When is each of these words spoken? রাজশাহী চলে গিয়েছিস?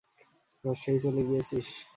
রাজশাহী 0.63 0.99
চলে 1.03 1.21
গিয়েছিস? 1.27 1.67